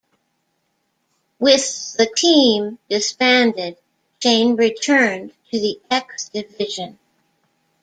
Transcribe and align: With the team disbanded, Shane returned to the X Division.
With 1.37 1.93
the 1.95 2.07
team 2.15 2.79
disbanded, 2.89 3.77
Shane 4.17 4.55
returned 4.55 5.31
to 5.51 5.59
the 5.59 5.79
X 5.91 6.27
Division. 6.29 6.97